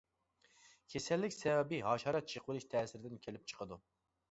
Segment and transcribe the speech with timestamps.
[0.93, 3.83] كېسەللىك سەۋەبى ھاشارات چېقىۋېلىش تەسىرىدىن كېلىپ چىقىدۇ.